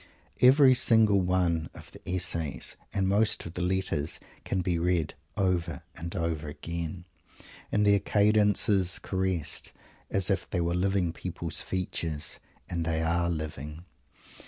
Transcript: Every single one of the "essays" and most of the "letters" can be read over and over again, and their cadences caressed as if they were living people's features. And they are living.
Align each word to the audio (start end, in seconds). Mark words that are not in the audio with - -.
Every 0.41 0.73
single 0.73 1.21
one 1.21 1.69
of 1.75 1.91
the 1.91 2.01
"essays" 2.09 2.75
and 2.91 3.07
most 3.07 3.45
of 3.45 3.53
the 3.53 3.61
"letters" 3.61 4.19
can 4.43 4.61
be 4.61 4.79
read 4.79 5.13
over 5.37 5.83
and 5.95 6.15
over 6.15 6.47
again, 6.47 7.05
and 7.71 7.85
their 7.85 7.99
cadences 7.99 8.97
caressed 8.97 9.71
as 10.09 10.31
if 10.31 10.49
they 10.49 10.59
were 10.59 10.73
living 10.73 11.13
people's 11.13 11.61
features. 11.61 12.39
And 12.67 12.83
they 12.83 13.03
are 13.03 13.29
living. 13.29 13.85